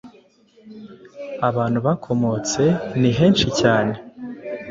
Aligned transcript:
abantu 1.49 1.79
bakomotse 1.85 2.61
ni 2.99 3.11
henshi 3.17 3.47
cyane 3.59 3.93